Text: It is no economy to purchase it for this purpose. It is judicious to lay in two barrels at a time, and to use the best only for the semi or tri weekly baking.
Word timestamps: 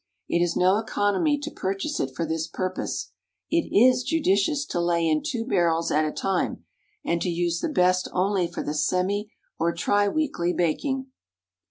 It 0.27 0.41
is 0.41 0.55
no 0.55 0.79
economy 0.79 1.37
to 1.37 1.51
purchase 1.51 1.99
it 1.99 2.15
for 2.15 2.25
this 2.25 2.47
purpose. 2.47 3.11
It 3.51 3.69
is 3.71 4.01
judicious 4.01 4.65
to 4.65 4.81
lay 4.81 5.07
in 5.07 5.21
two 5.23 5.45
barrels 5.45 5.91
at 5.91 6.05
a 6.05 6.11
time, 6.11 6.65
and 7.05 7.21
to 7.21 7.29
use 7.29 7.59
the 7.59 7.69
best 7.69 8.07
only 8.11 8.47
for 8.47 8.63
the 8.63 8.73
semi 8.73 9.31
or 9.59 9.71
tri 9.75 10.07
weekly 10.07 10.53
baking. 10.53 11.11